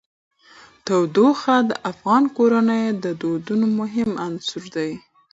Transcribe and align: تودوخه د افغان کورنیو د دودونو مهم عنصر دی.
تودوخه 0.85 1.57
د 1.69 1.71
افغان 1.91 2.23
کورنیو 2.37 2.99
د 3.03 3.05
دودونو 3.21 3.65
مهم 3.79 4.11
عنصر 4.25 4.63
دی. 4.75 4.91